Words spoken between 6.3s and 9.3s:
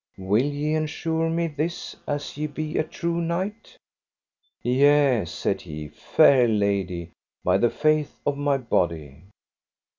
lady, by the faith of my body.